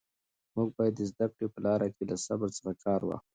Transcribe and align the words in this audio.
موږ 0.55 0.69
باید 0.77 0.93
د 0.97 1.01
زده 1.11 1.25
کړې 1.33 1.47
په 1.53 1.59
لاره 1.65 1.87
کې 1.95 2.03
له 2.09 2.15
صبر 2.25 2.49
څخه 2.57 2.71
کار 2.83 3.01
واخلو. 3.05 3.25